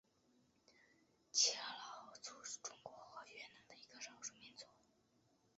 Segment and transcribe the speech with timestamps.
[1.31, 4.65] 仡佬族是中国和越南的一个少数民族。